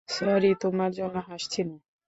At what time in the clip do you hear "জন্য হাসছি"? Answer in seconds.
0.91-1.61